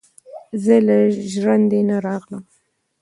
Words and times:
ـ 0.31 0.61
زه 0.63 0.75
له 0.87 0.97
ژړندې 1.31 1.79
نه 1.89 1.95
راغلم، 2.05 2.43